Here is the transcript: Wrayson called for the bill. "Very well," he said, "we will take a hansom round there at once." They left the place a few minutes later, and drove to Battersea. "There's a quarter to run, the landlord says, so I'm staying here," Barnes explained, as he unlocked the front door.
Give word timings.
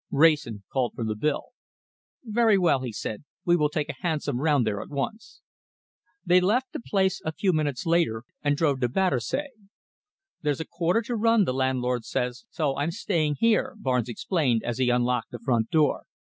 Wrayson 0.09 0.63
called 0.73 0.93
for 0.95 1.03
the 1.03 1.13
bill. 1.15 1.49
"Very 2.23 2.57
well," 2.57 2.81
he 2.81 2.91
said, 2.91 3.23
"we 3.45 3.55
will 3.55 3.69
take 3.69 3.87
a 3.87 3.93
hansom 4.01 4.41
round 4.41 4.65
there 4.65 4.81
at 4.81 4.89
once." 4.89 5.43
They 6.25 6.41
left 6.41 6.73
the 6.73 6.79
place 6.79 7.21
a 7.23 7.31
few 7.31 7.53
minutes 7.53 7.85
later, 7.85 8.23
and 8.41 8.57
drove 8.57 8.79
to 8.79 8.89
Battersea. 8.89 9.49
"There's 10.41 10.59
a 10.59 10.65
quarter 10.65 11.03
to 11.03 11.15
run, 11.15 11.45
the 11.45 11.53
landlord 11.53 12.03
says, 12.03 12.45
so 12.49 12.75
I'm 12.77 12.89
staying 12.89 13.35
here," 13.41 13.75
Barnes 13.77 14.09
explained, 14.09 14.63
as 14.63 14.79
he 14.79 14.89
unlocked 14.89 15.29
the 15.29 15.37
front 15.37 15.69
door. 15.69 16.05